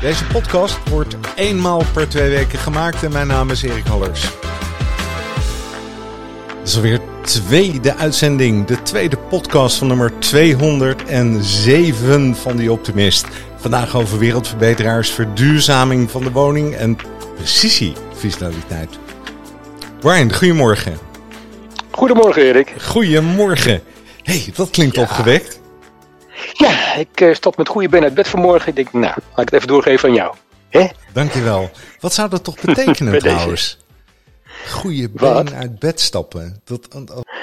Deze 0.00 0.24
podcast 0.24 0.88
wordt 0.88 1.16
eenmaal 1.34 1.82
per 1.92 2.08
twee 2.08 2.30
weken 2.30 2.58
gemaakt 2.58 3.02
en 3.02 3.12
mijn 3.12 3.26
naam 3.26 3.50
is 3.50 3.62
Erik 3.62 3.86
Hallers. 3.86 4.22
Het 6.58 6.68
is 6.68 6.76
alweer 6.76 7.00
tweede 7.22 7.94
uitzending, 7.94 8.66
de 8.66 8.82
tweede 8.82 9.16
podcast 9.16 9.76
van 9.76 9.86
nummer 9.86 10.12
207 10.18 12.34
van 12.34 12.56
The 12.56 12.72
Optimist. 12.72 13.26
Vandaag 13.56 13.96
over 13.96 14.18
wereldverbeteraars, 14.18 15.10
verduurzaming 15.10 16.10
van 16.10 16.22
de 16.22 16.30
woning 16.30 16.74
en 16.74 16.96
precisievisualiteit. 17.36 18.98
Brian, 20.00 20.34
goedemorgen. 20.34 20.98
Goedemorgen 21.90 22.42
Erik. 22.42 22.74
Goedemorgen. 22.82 23.82
hey, 24.22 24.52
dat 24.54 24.70
klinkt 24.70 24.98
opgewekt. 24.98 25.60
Ik 26.98 27.20
uh, 27.20 27.34
stap 27.34 27.56
met 27.56 27.68
goede 27.68 27.88
been 27.88 28.02
uit 28.02 28.14
bed 28.14 28.28
vanmorgen. 28.28 28.68
Ik 28.68 28.76
denk, 28.76 28.92
nou, 28.92 29.04
laat 29.04 29.38
ik 29.38 29.44
het 29.44 29.52
even 29.52 29.68
doorgeven 29.68 30.08
aan 30.08 30.14
jou. 30.14 30.34
Hè? 30.68 30.86
Dankjewel. 31.12 31.70
Wat 32.00 32.14
zou 32.14 32.28
dat 32.28 32.44
toch 32.44 32.60
betekenen 32.60 33.18
trouwens? 33.22 33.78
Goede 34.70 35.10
been 35.10 35.54
uit 35.54 35.78
bed 35.78 36.00
stappen. 36.00 36.60
Dat, 36.64 36.88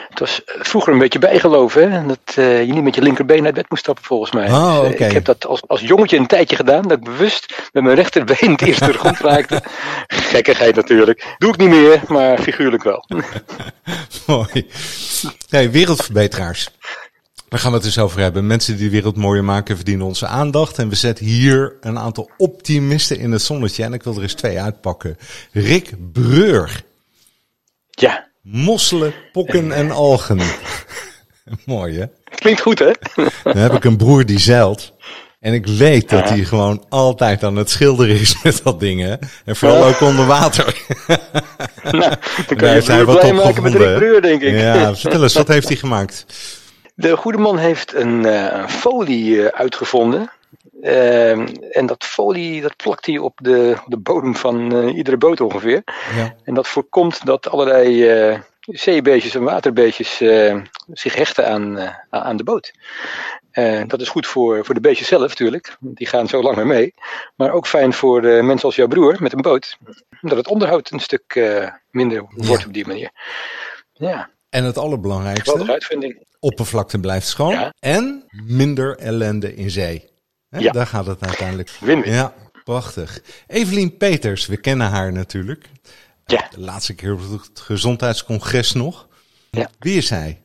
Het 0.10 0.20
was 0.20 0.42
vroeger 0.46 0.94
een 0.94 1.00
beetje 1.00 1.20
bijgeloof, 1.20 1.74
hè? 1.74 2.06
Dat 2.06 2.36
uh, 2.36 2.64
je 2.66 2.74
niet 2.74 2.84
met 2.84 2.96
je 2.96 3.02
linkerbeen 3.02 3.46
uit 3.46 3.54
bed 3.54 3.70
moest 3.70 3.82
stappen, 3.82 4.04
volgens 4.04 4.32
mij. 4.32 4.52
Oh, 4.52 4.82
dus, 4.82 5.00
uh, 5.00 5.06
ik 5.08 5.12
heb 5.12 5.26
dat 5.26 5.46
als, 5.46 5.68
als 5.68 5.82
jongetje 5.82 6.18
een 6.18 6.28
tijdje 6.28 6.56
gedaan, 6.56 6.82
dat 6.82 6.98
ik 6.98 7.04
bewust 7.04 7.70
met 7.72 7.84
mijn 7.84 7.96
rechterbeen 7.96 8.52
het 8.52 8.62
eerst 8.62 8.80
door 8.80 8.92
de 8.92 8.98
grond 8.98 9.20
raakte. 9.20 9.62
Gekkigheid 10.08 10.76
natuurlijk. 10.76 11.36
Doe 11.38 11.50
ik 11.50 11.58
niet 11.58 11.70
meer, 11.70 12.02
maar 12.08 12.40
figuurlijk 12.40 12.84
wel. 12.84 13.06
Mooi. 14.28 14.68
Hey, 15.50 15.72
wereldverbeteraars. 15.72 16.70
Daar 17.54 17.62
gaan 17.62 17.72
we 17.72 17.78
het 17.78 17.86
dus 17.86 18.00
over 18.00 18.20
hebben. 18.20 18.48
Mensen 18.48 18.76
die 18.76 18.86
de 18.86 18.92
wereld 18.92 19.16
mooier 19.16 19.44
maken 19.44 19.76
verdienen 19.76 20.06
onze 20.06 20.28
aandacht. 20.28 20.78
En 20.78 20.90
we 20.90 20.96
zetten 20.96 21.26
hier 21.26 21.76
een 21.82 22.00
aantal 22.00 22.30
optimisten 22.38 23.20
in 23.20 23.32
het 23.32 23.42
zonnetje. 23.42 23.84
En 23.84 23.94
ik 23.94 24.04
wil 24.04 24.16
er 24.16 24.22
eens 24.22 24.34
twee 24.34 24.62
uitpakken. 24.62 25.18
Rick 25.52 25.94
Breur. 26.12 26.84
Ja. 27.90 28.28
Mosselen, 28.42 29.14
pokken 29.32 29.72
en 29.72 29.92
algen. 29.92 30.40
Mooi 31.66 32.00
hè? 32.00 32.06
Klinkt 32.36 32.62
goed 32.62 32.80
hè? 32.80 32.92
Dan 33.44 33.58
heb 33.58 33.74
ik 33.74 33.84
een 33.84 33.98
broer 33.98 34.26
die 34.26 34.40
zeilt. 34.40 34.94
En 35.40 35.54
ik 35.54 35.68
weet 35.68 36.10
dat 36.10 36.30
hij 36.30 36.44
gewoon 36.44 36.86
altijd 36.90 37.44
aan 37.44 37.56
het 37.56 37.70
schilderen 37.70 38.20
is 38.20 38.42
met 38.44 38.62
dat 38.64 38.80
ding. 38.80 39.02
Hè? 39.02 39.16
En 39.46 39.56
vooral 39.56 39.78
ja. 39.78 39.88
ook 39.88 40.02
onder 40.02 40.26
water. 40.26 40.76
nou, 41.84 42.16
dan 42.48 42.58
kan 42.58 42.76
je 42.76 42.82
hij 42.84 43.06
wat 43.06 43.20
blij 43.20 43.34
maken 43.34 43.64
met 43.64 43.74
Rick 43.74 43.96
Breur 43.96 44.22
denk 44.22 44.42
ik. 44.42 44.54
Ja, 44.54 44.96
vertel 44.96 45.24
eens, 45.24 45.34
wat 45.34 45.48
heeft 45.48 45.68
hij 45.68 45.78
gemaakt? 45.78 46.26
De 46.96 47.18
goede 47.18 47.38
man 47.38 47.58
heeft 47.58 47.94
een, 47.94 48.26
uh, 48.26 48.52
een 48.52 48.70
folie 48.70 49.36
uh, 49.36 49.46
uitgevonden. 49.46 50.32
Uh, 50.82 51.32
en 51.78 51.86
dat 51.86 52.04
folie 52.04 52.62
dat 52.62 52.76
plakt 52.76 53.06
hij 53.06 53.18
op 53.18 53.40
de, 53.42 53.76
de 53.86 53.98
bodem 53.98 54.36
van 54.36 54.76
uh, 54.76 54.96
iedere 54.96 55.18
boot 55.18 55.42
ongeveer. 55.42 55.84
Ja. 56.16 56.36
En 56.44 56.54
dat 56.54 56.68
voorkomt 56.68 57.26
dat 57.26 57.50
allerlei 57.50 58.42
zeebeestjes 58.60 59.36
en 59.36 59.44
waterbeestjes 59.44 60.18
zich 60.92 61.16
hechten 61.16 61.48
aan, 61.48 61.96
aan 62.10 62.38
de 62.38 62.44
boot. 62.44 62.72
dat 63.88 64.02
is 64.02 64.10
goed 64.10 64.28
voor, 64.28 64.66
voor 64.66 64.74
de 64.76 64.82
beestjes 64.82 65.08
zelf 65.08 65.28
natuurlijk, 65.28 65.78
die 65.80 66.08
gaan 66.08 66.28
zo 66.28 66.42
lang 66.42 66.56
mee 66.56 66.66
mee. 66.66 66.94
Maar 67.36 67.52
ook 67.52 67.68
fijn 67.68 67.94
voor 67.94 68.22
mensen 68.22 68.62
als 68.62 68.76
jouw 68.76 68.88
broer 68.88 69.16
met 69.20 69.34
een 69.34 69.42
boot, 69.42 69.78
omdat 70.22 70.38
het 70.38 70.48
onderhoud 70.48 70.92
een 70.92 71.00
stuk 71.00 71.40
minder 71.92 72.26
wordt 72.30 72.62
Ja. 72.62 72.68
op 72.68 72.74
die 72.74 72.88
manier. 72.88 73.12
Ja, 73.94 74.30
En 74.50 74.64
het 74.64 74.78
allerbelangrijkste, 74.78 75.44
geweldige 75.44 75.74
uitvinding. 75.74 76.26
Oppervlakte 76.44 77.00
blijft 77.00 77.28
schoon. 77.28 77.52
Ja. 77.52 77.74
En 77.80 78.24
minder 78.46 78.98
ellende 78.98 79.56
in 79.56 79.70
zee. 79.70 80.12
Ja. 80.50 80.72
Daar 80.72 80.88
gaat 80.88 81.06
het 81.06 81.26
uiteindelijk. 81.26 81.70
Ja, 82.06 82.34
prachtig. 82.64 83.22
Evelien 83.48 83.98
Peters, 83.98 84.46
we 84.46 84.58
kennen 84.58 84.88
haar 84.88 85.12
natuurlijk. 85.12 85.66
Ja. 86.26 86.48
De 86.50 86.60
laatste 86.60 86.96
keer 86.96 87.14
op 87.14 87.20
het 87.20 87.60
gezondheidscongres 87.60 88.74
nog. 88.74 89.08
Ja. 89.50 89.70
Wie 89.80 89.98
is 89.98 90.08
zij? 90.08 90.42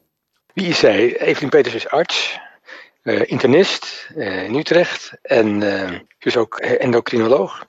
Wie 0.54 0.66
is 0.66 0.78
zij? 0.78 1.20
Evelien 1.20 1.48
Peters 1.48 1.74
is 1.74 1.88
arts, 1.88 2.38
eh, 3.02 3.30
internist 3.30 4.08
eh, 4.16 4.44
in 4.44 4.54
Utrecht 4.54 5.12
en 5.22 5.60
ze 6.18 6.28
is 6.28 6.36
ook 6.36 6.58
endocrinoloog. 6.58 7.66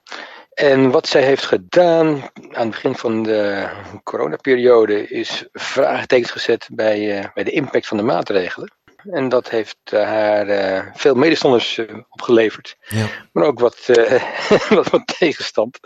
En 0.59 0.91
wat 0.91 1.07
zij 1.07 1.23
heeft 1.23 1.45
gedaan 1.45 2.21
aan 2.51 2.65
het 2.65 2.69
begin 2.69 2.95
van 2.95 3.23
de 3.23 3.69
coronaperiode 4.03 5.07
is 5.07 5.45
vraagtekens 5.53 6.31
gezet 6.31 6.69
bij, 6.71 7.19
eh, 7.19 7.29
bij 7.33 7.43
de 7.43 7.51
impact 7.51 7.87
van 7.87 7.97
de 7.97 8.03
maatregelen. 8.03 8.71
En 9.11 9.29
dat 9.29 9.49
heeft 9.49 9.77
eh, 9.83 10.03
haar 10.03 10.47
eh, 10.47 10.85
veel 10.93 11.15
medestanders 11.15 11.79
opgeleverd. 12.09 12.77
Ja. 12.87 13.07
Maar 13.31 13.43
ook 13.43 13.59
wat, 13.59 13.85
wat, 14.69 14.89
wat 14.89 15.17
tegenstand. 15.19 15.79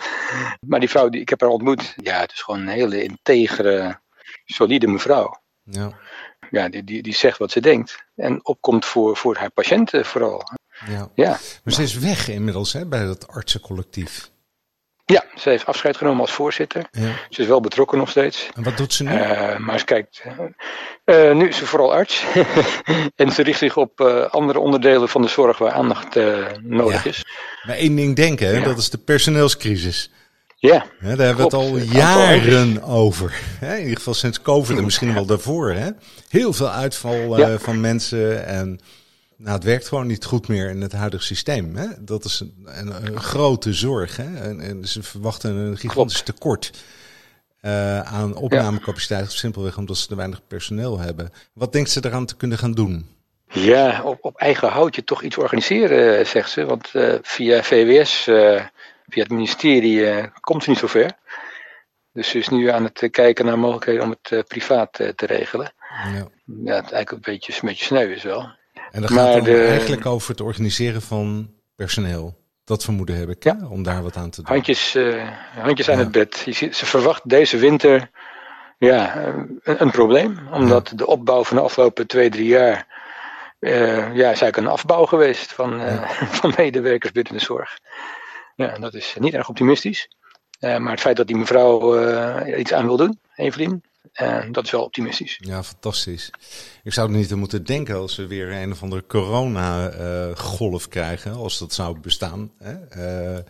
Maar 0.59 0.79
die 0.79 0.89
vrouw, 0.89 1.09
die, 1.09 1.21
ik 1.21 1.29
heb 1.29 1.41
haar 1.41 1.49
ontmoet. 1.49 1.93
Ja, 1.95 2.19
het 2.19 2.31
is 2.31 2.41
gewoon 2.41 2.59
een 2.59 2.67
hele 2.67 3.03
integere, 3.03 3.99
solide 4.45 4.87
mevrouw 4.87 5.41
Ja. 5.63 5.91
ja, 6.51 6.69
die, 6.69 6.83
die, 6.83 7.03
die 7.03 7.15
zegt 7.15 7.37
wat 7.37 7.51
ze 7.51 7.59
denkt. 7.59 8.05
En 8.15 8.45
opkomt 8.45 8.85
voor, 8.85 9.17
voor 9.17 9.35
haar 9.37 9.51
patiënten 9.51 10.05
vooral. 10.05 10.43
ja. 10.87 11.09
Ja. 11.15 11.39
Maar 11.63 11.73
ze 11.73 11.83
is 11.83 11.97
weg 11.97 12.29
inmiddels 12.29 12.73
hè, 12.73 12.85
bij 12.85 13.05
dat 13.05 13.27
artsencollectief. 13.27 14.31
Ja, 15.13 15.23
ze 15.35 15.49
heeft 15.49 15.65
afscheid 15.65 15.97
genomen 15.97 16.21
als 16.21 16.31
voorzitter. 16.31 16.83
Ja. 16.91 17.11
Ze 17.29 17.41
is 17.41 17.47
wel 17.47 17.61
betrokken 17.61 17.97
nog 17.97 18.09
steeds. 18.09 18.49
En 18.55 18.63
wat 18.63 18.77
doet 18.77 18.93
ze 18.93 19.03
nu? 19.03 19.09
Eh, 19.09 19.57
maar 19.57 19.79
ze 19.79 19.85
kijkt. 19.85 20.23
eh, 21.05 21.29
eh, 21.29 21.35
nu 21.35 21.47
is 21.47 21.57
ze 21.57 21.65
vooral 21.65 21.93
arts. 21.93 22.23
en 23.15 23.31
ze 23.31 23.43
richt 23.43 23.59
zich 23.59 23.77
op 23.77 24.01
andere 24.31 24.59
onderdelen 24.59 25.09
van 25.09 25.21
de 25.21 25.27
zorg 25.27 25.57
waar 25.57 25.71
aandacht 25.71 26.15
nodig 26.61 27.03
Ja. 27.03 27.09
is. 27.09 27.25
Maar 27.67 27.75
één 27.75 27.95
ding 27.95 28.15
denken, 28.15 28.47
hè, 28.47 28.53
Ja. 28.57 28.63
dat 28.63 28.77
is 28.77 28.89
de 28.89 28.97
personeelscrisis. 28.97 30.11
Ja, 30.57 30.85
daar 30.99 31.09
hebben 31.17 31.35
we 31.37 31.43
het 31.43 31.53
al 31.53 31.77
jaren 31.77 32.83
over. 32.83 33.33
Hè, 33.59 33.73
in 33.75 33.81
ieder 33.81 33.97
geval 33.97 34.13
sinds 34.13 34.41
COVID 34.41 34.77
en 34.77 34.83
misschien 34.83 35.13
wel 35.13 35.25
daarvoor. 35.25 35.71
Hè. 35.71 35.89
Heel 36.29 36.53
veel 36.53 36.69
uitval 36.69 37.37
van 37.59 37.81
mensen. 37.81 38.45
En 38.45 38.79
nou, 39.37 39.55
het 39.55 39.63
werkt 39.63 39.87
gewoon 39.87 40.07
niet 40.07 40.25
goed 40.25 40.47
meer 40.47 40.69
in 40.69 40.81
het 40.81 40.91
huidige 40.91 41.23
systeem. 41.23 41.75
Hè. 41.75 41.87
Dat 41.99 42.25
is 42.25 42.39
een, 42.39 42.53
een, 42.65 43.05
een 43.05 43.21
grote 43.21 43.73
zorg. 43.73 44.17
Hè. 44.17 44.35
En, 44.35 44.61
en 44.61 44.87
ze 44.87 45.03
verwachten 45.03 45.55
een 45.55 45.77
gigantisch 45.77 46.21
tekort 46.21 46.71
eh, 47.63 47.99
aan 47.99 48.35
opnamecapaciteit. 48.35 49.31
Simpelweg 49.31 49.77
omdat 49.77 49.97
ze 49.97 50.07
te 50.07 50.15
weinig 50.15 50.47
personeel 50.47 50.99
hebben. 50.99 51.33
Wat 51.53 51.71
denkt 51.71 51.89
ze 51.89 52.05
eraan 52.05 52.25
te 52.25 52.35
kunnen 52.35 52.57
gaan 52.57 52.71
doen? 52.71 53.11
ja 53.47 54.03
op, 54.03 54.17
op 54.21 54.37
eigen 54.37 54.69
houtje 54.69 55.03
toch 55.03 55.21
iets 55.21 55.37
organiseren, 55.37 56.17
eh, 56.17 56.25
zegt 56.25 56.49
ze. 56.49 56.65
Want 56.65 56.95
eh, 56.95 57.15
via 57.21 57.63
VWS, 57.63 58.23
via 59.07 59.21
het 59.21 59.29
ministerie, 59.29 60.29
komt 60.39 60.63
ze 60.63 60.69
niet 60.69 60.79
zo 60.79 60.87
ver. 60.87 61.11
Dus 62.13 62.29
ze 62.29 62.37
is 62.37 62.49
nu 62.49 62.69
aan 62.69 62.83
het 62.83 63.07
kijken 63.11 63.45
naar 63.45 63.59
mogelijkheden 63.59 64.03
om 64.03 64.15
het 64.21 64.47
privaat 64.47 64.93
te 64.93 65.25
regelen. 65.25 65.73
Ja. 66.13 66.27
Ja, 66.45 66.75
het 66.75 66.91
eigenlijk 66.91 67.11
een 67.11 67.33
beetje, 67.33 67.53
een 67.53 67.67
beetje 67.67 67.85
sneu 67.85 68.13
is 68.13 68.23
wel. 68.23 68.51
En 68.93 69.01
dat 69.01 69.11
gaat 69.11 69.33
dan 69.33 69.43
de- 69.43 69.65
eigenlijk 69.65 70.05
over 70.05 70.29
het 70.29 70.41
organiseren 70.41 71.01
van 71.01 71.51
personeel. 71.75 72.41
Dat 72.63 72.83
vermoeden 72.83 73.15
heb 73.17 73.29
ik, 73.29 73.43
hè, 73.43 73.65
om 73.69 73.83
daar 73.83 74.03
wat 74.03 74.15
aan 74.15 74.29
te 74.29 74.41
doen. 74.41 74.51
Handjes, 74.53 74.95
eh, 74.95 75.29
handjes 75.59 75.89
aan 75.89 75.97
Ja. 75.97 76.03
het 76.03 76.11
bed. 76.11 76.41
Je 76.45 76.51
ziet, 76.51 76.75
ze 76.75 76.85
verwacht 76.85 77.29
deze 77.29 77.57
winter 77.57 78.09
ja, 78.77 79.15
een, 79.25 79.59
een 79.63 79.91
probleem. 79.91 80.39
Omdat 80.51 80.91
de 80.95 81.05
opbouw 81.07 81.43
van 81.43 81.57
de 81.57 81.63
afgelopen 81.63 82.07
twee, 82.07 82.29
drie 82.29 82.47
jaar. 82.47 82.87
eh, 83.59 83.97
ja, 83.97 84.09
is 84.11 84.23
eigenlijk 84.23 84.57
een 84.57 84.67
afbouw 84.67 85.05
geweest 85.05 85.53
van, 85.53 85.81
eh, 85.81 86.09
van 86.39 86.53
medewerkers 86.57 87.11
binnen 87.11 87.33
de 87.33 87.39
zorg. 87.39 87.77
Ja, 88.55 88.77
dat 88.77 88.93
is 88.93 89.15
niet 89.19 89.33
erg 89.33 89.49
optimistisch. 89.49 90.07
Maar 90.59 90.91
het 90.91 90.99
feit 91.01 91.17
dat 91.17 91.27
die 91.27 91.35
mevrouw 91.37 91.97
iets 92.57 92.73
aan 92.73 92.85
wil 92.85 92.97
doen, 92.97 93.19
Evelien, 93.35 93.83
eh, 94.11 94.51
dat 94.51 94.63
is 94.63 94.71
wel 94.71 94.83
optimistisch. 94.83 95.37
Ja, 95.41 95.63
fantastisch. 95.63 96.29
Ik 96.83 96.93
zou 96.93 97.11
er 97.11 97.17
niet 97.17 97.31
aan 97.31 97.39
moeten 97.39 97.65
denken 97.65 97.95
als 97.95 98.15
we 98.15 98.27
weer 98.27 98.51
een 98.51 98.71
of 98.71 98.81
andere 98.83 99.05
corona-golf 99.05 100.87
krijgen, 100.87 101.33
als 101.33 101.59
dat 101.59 101.73
zou 101.73 101.99
bestaan. 101.99 102.51
Hè? 102.57 102.73
Eh, 102.73 103.43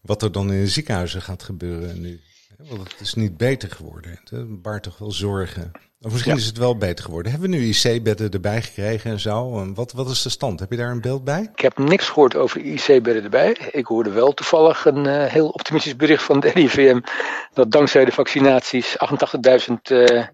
wat 0.00 0.22
er 0.22 0.32
dan 0.32 0.52
in 0.52 0.60
de 0.60 0.68
ziekenhuizen 0.68 1.22
gaat 1.22 1.42
gebeuren 1.42 2.00
nu. 2.00 2.20
Want 2.58 2.92
het 2.92 3.00
is 3.00 3.14
niet 3.14 3.36
beter 3.36 3.70
geworden. 3.70 4.20
Het 4.24 4.62
baart 4.62 4.82
toch 4.82 4.98
wel 4.98 5.12
zorgen. 5.12 5.72
Of 6.00 6.12
misschien 6.12 6.36
is 6.36 6.46
het 6.46 6.58
wel 6.58 6.76
beter 6.76 7.04
geworden. 7.04 7.32
Hebben 7.32 7.50
we 7.50 7.56
nu 7.56 7.64
IC-bedden 7.64 8.30
erbij 8.30 8.62
gekregen 8.62 9.10
en 9.10 9.20
zo? 9.20 9.72
Wat, 9.74 9.92
wat 9.92 10.10
is 10.10 10.22
de 10.22 10.28
stand? 10.28 10.60
Heb 10.60 10.70
je 10.70 10.76
daar 10.76 10.90
een 10.90 11.00
beeld 11.00 11.24
bij? 11.24 11.50
Ik 11.54 11.60
heb 11.60 11.78
niks 11.78 12.08
gehoord 12.08 12.36
over 12.36 12.60
IC-bedden 12.60 13.22
erbij. 13.22 13.56
Ik 13.70 13.86
hoorde 13.86 14.10
wel 14.10 14.34
toevallig 14.34 14.84
een 14.84 15.06
uh, 15.06 15.24
heel 15.24 15.48
optimistisch 15.48 15.96
bericht 15.96 16.22
van 16.22 16.40
de 16.40 16.48
RIVM. 16.54 17.00
Dat 17.52 17.70
dankzij 17.70 18.04
de 18.04 18.12
vaccinaties 18.12 18.96
88.000 19.68 19.74
uh, 19.90 20.26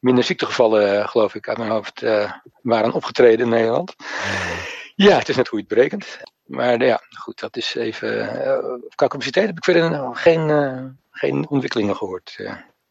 minder 0.00 0.24
ziektegevallen, 0.24 1.08
geloof 1.08 1.34
ik, 1.34 1.48
uit 1.48 1.58
mijn 1.58 1.70
hoofd, 1.70 2.02
uh, 2.02 2.32
waren 2.62 2.92
opgetreden 2.92 3.44
in 3.46 3.52
Nederland. 3.52 3.94
Ja, 4.94 5.18
het 5.18 5.28
is 5.28 5.36
net 5.36 5.48
hoe 5.48 5.58
je 5.58 5.64
het 5.68 5.74
berekent. 5.74 6.18
Maar 6.44 6.84
ja, 6.84 7.00
goed, 7.18 7.40
dat 7.40 7.56
is 7.56 7.74
even. 7.74 8.28
qua 8.94 9.06
capaciteit 9.06 9.46
heb 9.46 9.56
ik 9.56 9.64
verder 9.64 10.16
geen, 10.16 10.48
geen 11.16 11.48
ontwikkelingen 11.48 11.96
gehoord. 11.96 12.38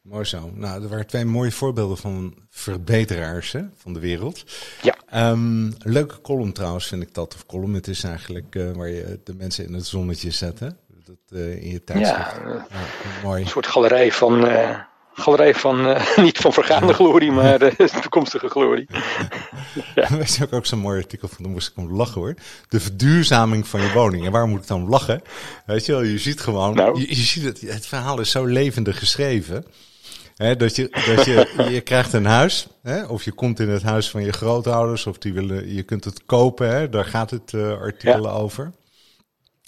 Mooi 0.02 0.26
zo. 0.26 0.52
Nou, 0.54 0.84
er 0.84 0.90
waren 0.90 1.08
twee 1.08 1.26
mooie 1.26 1.52
voorbeelden 1.52 1.98
van 1.98 2.36
verbeteraars 2.50 3.52
hè, 3.52 3.62
van 3.76 3.94
de 3.94 4.00
wereld. 4.00 4.44
Ja. 4.82 5.30
Um, 5.32 5.74
leuke 5.78 6.22
column 6.22 6.54
trouwens 6.54 6.88
vind 6.88 7.02
ik 7.02 7.14
dat. 7.14 7.34
Of 7.34 7.46
column, 7.46 7.74
het 7.74 7.88
is 7.88 8.04
eigenlijk 8.04 8.56
uh, 8.56 8.72
waar 8.72 8.90
je 8.90 9.20
de 9.24 9.34
mensen 9.34 9.66
in 9.66 9.74
het 9.74 9.86
zonnetje 9.86 10.32
zet. 10.32 10.60
Hè? 10.60 10.68
Dat, 10.88 11.18
uh, 11.30 11.64
in 11.64 11.72
je 11.72 11.84
tijdschrift. 11.84 12.36
Ja, 12.44 12.68
ja, 12.70 12.88
mooi. 13.24 13.42
Een 13.42 13.48
soort 13.48 13.68
galerij 13.68 14.12
van... 14.12 14.46
Uh, 14.46 14.80
galerij 15.16 15.56
van, 15.56 15.88
uh, 15.88 16.18
niet 16.28 16.38
van 16.38 16.54
vergaande 16.54 16.94
glorie, 16.94 17.32
maar 17.32 17.62
uh, 17.62 17.88
toekomstige 18.02 18.50
glorie. 18.50 18.88
ja. 19.96 20.08
Dat 20.08 20.20
is 20.20 20.44
ook, 20.44 20.54
ook 20.54 20.66
zo'n 20.66 20.80
mooi 20.80 21.02
artikel 21.02 21.28
van, 21.28 21.44
daar 21.44 21.52
moest 21.52 21.68
ik 21.68 21.78
om 21.78 21.96
lachen 21.96 22.22
hoor. 22.22 22.36
De 22.70 22.80
verduurzaming 22.80 23.68
van 23.68 23.82
je 23.82 23.92
woning. 23.92 24.26
En 24.26 24.32
waar 24.32 24.48
moet 24.48 24.62
ik 24.62 24.68
dan 24.68 24.90
lachen? 24.90 25.22
Weet 25.66 25.86
je 25.86 25.92
wel, 25.92 26.02
je 26.02 26.18
ziet 26.18 26.40
gewoon, 26.40 26.76
nou. 26.76 27.00
je, 27.00 27.08
je 27.08 27.16
ziet 27.16 27.44
het, 27.44 27.62
het 27.62 27.86
verhaal 27.86 28.20
is 28.20 28.32
zo 28.32 28.46
levendig 28.46 29.00
geschreven 29.00 29.66
dat 30.36 30.76
je, 30.76 30.90
dat 31.16 31.26
je, 31.26 31.68
je 31.70 31.82
krijgt 31.82 32.14
een 32.14 32.26
huis, 32.26 32.68
of 33.08 33.24
je 33.24 33.32
komt 33.32 33.60
in 33.60 33.70
het 33.70 33.84
huis 33.84 34.10
van 34.10 34.24
je 34.24 34.32
grootouders, 34.32 35.06
of 35.06 35.18
die 35.18 35.34
willen, 35.34 35.74
je 35.74 35.84
kunt 35.84 36.04
het 36.04 36.26
kopen, 36.26 36.92
daar 36.92 37.06
gaat 37.06 37.30
het 37.30 37.52
uh, 37.52 37.80
artikel 37.80 38.32
over. 38.32 38.72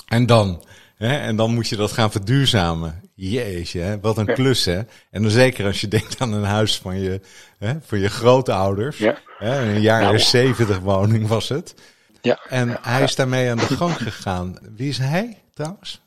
En 0.08 0.26
dan, 0.26 0.64
en 0.98 1.36
dan 1.36 1.54
moet 1.54 1.68
je 1.68 1.76
dat 1.76 1.92
gaan 1.92 2.12
verduurzamen. 2.12 3.02
Jeetje, 3.16 3.98
wat 4.02 4.18
een 4.18 4.34
klus 4.34 4.66
hè. 4.66 4.82
En 5.12 5.22
dan 5.22 5.32
zeker 5.32 5.66
als 5.66 5.82
je 5.82 5.88
denkt 5.98 6.22
aan 6.22 6.34
een 6.34 6.44
huis 6.44 6.78
van 6.78 7.00
je, 7.00 7.22
van 7.82 8.00
je 8.00 8.10
grootouders. 8.10 8.98
Ja. 8.98 9.18
een 9.40 9.82
jaar 9.82 10.02
nou. 10.02 10.20
70 10.20 10.80
woning 10.80 11.28
was 11.28 11.50
het. 11.50 11.76
Ja. 12.22 12.40
En 12.50 12.78
hij 12.82 13.04
is 13.04 13.16
daarmee 13.16 13.50
aan 13.50 13.58
de 13.58 13.76
gang 13.76 13.98
gegaan. 13.98 14.58
Wie 14.76 14.90
is 14.90 14.98
hij 14.98 15.38
trouwens? 15.54 16.02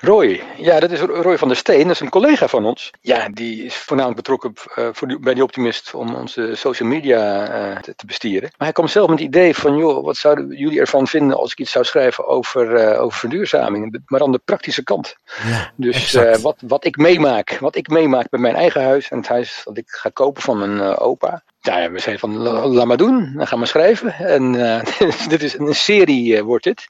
Roy, 0.00 0.42
ja, 0.56 0.80
dat 0.80 0.90
is 0.90 1.00
Roy 1.00 1.38
van 1.38 1.48
der 1.48 1.56
Steen, 1.56 1.82
dat 1.82 1.90
is 1.90 2.00
een 2.00 2.08
collega 2.08 2.48
van 2.48 2.64
ons. 2.64 2.90
Ja, 3.00 3.28
die 3.28 3.64
is 3.64 3.76
voornamelijk 3.76 4.22
betrokken 4.22 4.52
uh, 4.78 4.88
voor 4.92 5.08
die, 5.08 5.18
bij 5.18 5.34
die 5.34 5.42
Optimist 5.42 5.94
om 5.94 6.14
onze 6.14 6.52
social 6.54 6.88
media 6.88 7.48
uh, 7.48 7.76
te, 7.76 7.94
te, 7.94 8.06
bestieren. 8.06 8.48
Maar 8.56 8.66
hij 8.66 8.72
kwam 8.72 8.88
zelf 8.88 9.08
met 9.08 9.18
het 9.18 9.28
idee 9.28 9.54
van, 9.54 9.76
joh, 9.76 10.04
wat 10.04 10.16
zouden 10.16 10.56
jullie 10.56 10.80
ervan 10.80 11.06
vinden 11.06 11.36
als 11.36 11.52
ik 11.52 11.58
iets 11.58 11.70
zou 11.70 11.84
schrijven 11.84 12.26
over, 12.26 12.92
uh, 12.92 13.02
over 13.02 13.18
verduurzaming, 13.18 14.02
maar 14.06 14.22
aan 14.22 14.32
de 14.32 14.40
praktische 14.44 14.82
kant. 14.82 15.16
Ja, 15.48 15.72
dus 15.76 16.12
wat, 16.40 16.56
wat 16.66 16.84
ik 16.84 16.96
meemaak, 16.96 17.58
wat 17.60 17.76
ik 17.76 17.88
meemaak 17.88 18.28
bij 18.30 18.40
mijn 18.40 18.54
eigen 18.54 18.82
huis 18.82 19.08
en 19.08 19.16
het 19.16 19.28
huis 19.28 19.60
dat 19.64 19.76
ik 19.76 19.88
ga 19.88 20.10
kopen 20.12 20.42
van 20.42 20.58
mijn 20.58 20.96
opa. 20.96 21.42
Ja, 21.60 21.90
we 21.90 21.98
zeiden 21.98 22.18
van, 22.18 22.38
laat 22.38 22.86
maar 22.86 22.96
doen, 22.96 23.32
dan 23.36 23.46
gaan 23.46 23.60
we 23.60 23.66
schrijven. 23.66 24.12
En 24.12 24.52
dit 25.28 25.42
is 25.42 25.58
een 25.58 25.74
serie, 25.74 26.42
wordt 26.44 26.64
dit 26.64 26.88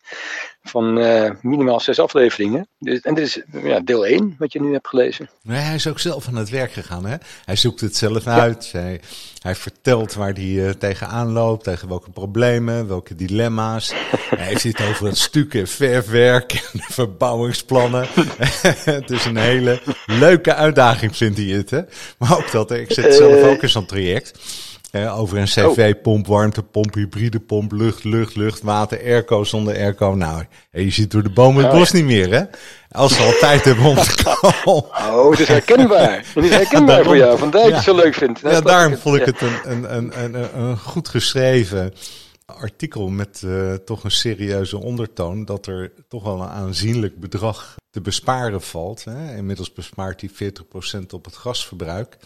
van 0.63 0.99
uh, 0.99 1.31
minimaal 1.43 1.81
zes 1.81 1.99
afleveringen. 2.01 2.69
Dus, 2.79 3.01
en 3.01 3.15
dit 3.15 3.25
is 3.25 3.43
ja, 3.63 3.81
deel 3.81 4.07
1, 4.07 4.35
wat 4.39 4.53
je 4.53 4.61
nu 4.61 4.73
hebt 4.73 4.89
gelezen. 4.89 5.31
Nee, 5.43 5.61
hij 5.61 5.75
is 5.75 5.87
ook 5.87 5.99
zelf 5.99 6.29
aan 6.29 6.37
het 6.37 6.51
werk 6.51 6.73
gegaan. 6.73 7.07
Hè? 7.07 7.17
Hij 7.45 7.57
zoekt 7.57 7.81
het 7.81 7.97
zelf 7.97 8.27
uit. 8.27 8.69
Hij, 8.73 9.01
hij, 9.43 9.55
vertelt 9.55 10.15
waar 10.15 10.33
hij 10.33 10.45
uh, 10.45 10.71
tegenaan 10.71 11.33
loopt, 11.33 11.65
tegen 11.65 11.89
welke 11.89 12.11
problemen, 12.11 12.89
welke 12.89 13.15
dilemma's. 13.15 13.93
hij 14.37 14.47
heeft 14.47 14.63
het 14.63 14.83
over 14.89 15.07
het 15.07 15.19
stukken, 15.19 15.69
verfwerk 15.69 16.53
en 16.53 16.81
verbouwingsplannen. 16.81 18.07
het 18.85 19.11
is 19.11 19.25
een 19.25 19.37
hele 19.37 19.81
leuke 20.07 20.55
uitdaging, 20.55 21.17
vindt 21.17 21.39
hij 21.39 21.47
het. 21.47 21.71
Hè? 21.71 21.81
Maar 22.19 22.37
ook 22.37 22.51
dat, 22.51 22.71
ik 22.71 22.93
zit 22.93 23.15
zelf 23.15 23.43
ook 23.43 23.63
in 23.63 23.69
zo'n 23.69 23.87
traject 23.87 24.39
over 24.93 25.39
een 25.39 25.45
cv-pomp, 25.45 26.27
warmtepomp, 26.27 26.95
hybride 26.95 27.41
pomp, 27.41 27.73
lucht, 27.73 28.05
lucht, 28.05 28.37
lucht, 28.37 28.63
water, 28.63 28.99
airco 28.99 29.45
zonder 29.45 29.75
airco. 29.75 30.15
Nou, 30.15 30.45
je 30.71 30.91
ziet 30.91 31.11
door 31.11 31.23
de 31.23 31.31
bomen 31.31 31.65
het 31.65 31.73
bos 31.73 31.93
niet 31.93 32.05
meer, 32.05 32.31
hè? 32.31 32.43
Als 32.91 33.17
ze 33.17 33.23
al 33.23 33.39
tijd 33.41 33.65
hebben 33.65 33.85
om 33.85 33.97
te 33.97 34.23
komen. 34.23 34.85
Oh, 35.15 35.31
het 35.31 35.41
is 35.41 35.49
herkenbaar. 35.49 36.25
Het 36.35 36.45
is 36.45 36.51
herkenbaar 36.51 37.05
voor 37.05 37.17
jou, 37.17 37.39
vandaar 37.39 37.61
dat 37.61 37.71
je 37.71 37.77
het 37.77 37.85
zo 37.85 37.95
leuk 37.95 38.15
vindt. 38.15 38.41
Ja, 38.41 38.61
daarom 38.61 38.97
vond 38.97 39.17
ik 39.17 39.25
het 39.25 39.41
een, 39.41 39.73
een, 39.73 39.97
een, 39.97 40.25
een, 40.25 40.61
een 40.61 40.79
goed 40.79 41.09
geschreven 41.09 41.93
artikel 42.57 43.09
met 43.09 43.43
uh, 43.45 43.75
toch 43.75 44.05
een 44.05 44.11
serieuze 44.11 44.79
ondertoon. 44.79 45.45
Dat 45.45 45.67
er 45.67 45.93
toch 46.09 46.23
wel 46.23 46.41
een 46.41 46.49
aanzienlijk 46.49 47.21
bedrag 47.21 47.77
te 47.91 48.01
besparen 48.01 48.63
valt. 48.63 49.05
Hè? 49.05 49.37
Inmiddels 49.37 49.73
bespaart 49.73 50.21
hij 50.21 50.53
40% 51.01 51.07
op 51.11 51.25
het 51.25 51.37
gasverbruik. 51.37 52.17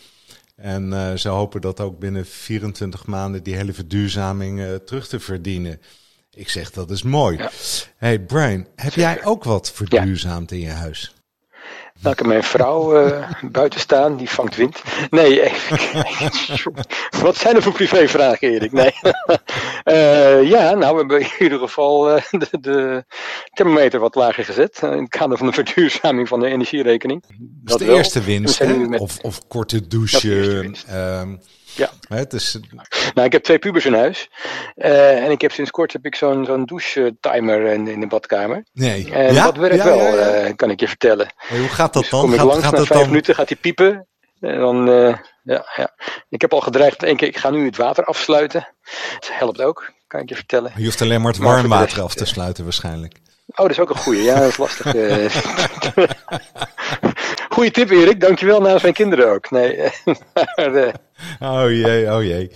En 0.57 0.93
uh, 0.93 1.15
ze 1.15 1.29
hopen 1.29 1.61
dat 1.61 1.81
ook 1.81 1.99
binnen 1.99 2.27
24 2.27 3.07
maanden 3.07 3.43
die 3.43 3.57
hele 3.57 3.73
verduurzaming 3.73 4.59
uh, 4.59 4.75
terug 4.75 5.09
te 5.09 5.21
verdienen. 5.21 5.81
Ik 6.35 6.49
zeg 6.49 6.71
dat 6.71 6.91
is 6.91 7.03
mooi. 7.03 7.37
Ja. 7.37 7.51
Hey 7.97 8.21
Brian, 8.21 8.67
heb 8.77 8.93
jij 8.93 9.25
ook 9.25 9.45
wat 9.45 9.73
verduurzaamd 9.73 10.51
in 10.53 10.61
je 10.61 10.71
huis? 10.71 11.15
Nou, 12.03 12.15
ik 12.19 12.27
mijn 12.27 12.43
vrouw 12.43 13.07
uh, 13.07 13.31
buiten 13.43 13.81
staan, 13.81 14.17
die 14.17 14.29
vangt 14.29 14.57
wind. 14.57 14.83
Nee, 15.11 15.53
wat 17.23 17.37
zijn 17.37 17.57
er 17.57 17.63
voor 17.63 17.73
privévragen, 17.73 18.49
Erik? 18.49 18.73
Nee. 18.73 18.93
uh, 19.85 20.43
ja, 20.55 20.75
nou, 20.75 20.93
we 20.93 20.99
hebben 20.99 21.21
in 21.21 21.29
ieder 21.39 21.59
geval 21.59 22.17
uh, 22.17 22.23
de, 22.31 22.61
de, 22.61 23.05
thermometer 23.53 24.01
wat 24.01 24.15
lager 24.15 24.45
gezet. 24.45 24.79
in 24.83 24.89
het 24.89 25.09
kader 25.09 25.39
van 25.39 25.47
de 25.47 25.53
verduurzaming 25.53 26.29
van 26.29 26.41
de 26.41 26.47
energierekening. 26.47 27.25
Dat 27.39 27.81
is 27.81 27.87
de 27.87 27.91
wel. 27.91 27.97
eerste 27.97 28.23
winst, 28.23 28.63
of, 28.99 29.19
of 29.19 29.47
korte 29.49 29.87
douche. 29.87 30.71
Ja. 31.75 31.91
Het 32.09 32.33
is... 32.33 32.59
Nou, 33.15 33.27
ik 33.27 33.33
heb 33.33 33.43
twee 33.43 33.59
pubers 33.59 33.87
in 33.87 33.95
huis. 33.95 34.31
Uh, 34.77 35.25
en 35.25 35.31
ik 35.31 35.41
heb 35.41 35.53
sinds 35.53 35.71
kort 35.71 35.93
heb 35.93 36.05
ik 36.05 36.15
zo'n 36.15 36.45
zo'n 36.45 36.65
douche-timer 36.65 37.67
in, 37.67 37.89
in 37.89 38.01
de 38.01 38.07
badkamer. 38.07 38.65
Nee. 38.73 39.13
En 39.13 39.35
ja? 39.35 39.45
dat 39.45 39.57
werkt 39.57 39.77
ja, 39.77 39.85
wel, 39.85 39.99
ja, 39.99 40.49
uh, 40.49 40.57
kan 40.57 40.71
ik 40.71 40.81
je 40.81 40.89
vertellen. 40.89 41.33
Hey, 41.37 41.59
hoe 41.59 41.69
gaat 41.69 41.93
dat 41.93 42.03
dus 42.03 42.11
dan? 42.11 42.21
kom 42.21 42.33
ik 42.33 42.39
gaat, 42.39 42.47
langs, 42.47 42.65
gaat 42.65 42.73
na 42.73 42.85
vijf 42.85 43.01
dan... 43.01 43.09
minuten 43.09 43.35
gaat 43.35 43.49
hij 43.49 43.59
piepen. 43.59 44.07
En 44.41 44.59
dan, 44.59 44.89
uh, 44.89 45.17
ja, 45.43 45.65
ja. 45.77 45.95
Ik 46.29 46.41
heb 46.41 46.53
al 46.53 46.61
gedreigd 46.61 47.03
één 47.03 47.17
keer, 47.17 47.29
ik 47.29 47.37
ga 47.37 47.51
nu 47.51 47.65
het 47.65 47.77
water 47.77 48.05
afsluiten. 48.05 48.69
Dat 49.19 49.31
helpt 49.33 49.61
ook, 49.61 49.93
kan 50.07 50.21
ik 50.21 50.29
je 50.29 50.35
vertellen. 50.35 50.73
Je 50.77 50.85
hoeft 50.85 51.03
alleen 51.03 51.21
maar 51.21 51.33
het 51.33 51.43
warm 51.43 51.69
water 51.69 52.03
af 52.03 52.15
te 52.15 52.25
sluiten 52.25 52.65
waarschijnlijk. 52.65 53.15
Oh, 53.47 53.57
dat 53.57 53.71
is 53.71 53.81
ook 53.81 53.91
een 53.91 53.97
goeie. 53.97 54.23
Ja, 54.23 54.41
dat 54.41 54.49
is 54.49 54.57
lastig. 54.57 54.87
Goeie 57.53 57.71
tip, 57.71 57.91
Erik. 57.91 58.21
Dankjewel 58.21 58.61
namens 58.61 58.83
mijn 58.83 58.95
kinderen 58.95 59.31
ook. 59.31 59.51
Nee, 59.51 59.77
maar, 60.57 60.75
uh... 60.75 60.93
Oh 61.41 61.71
jee, 61.71 62.15
oh 62.15 62.23
jee. 62.23 62.51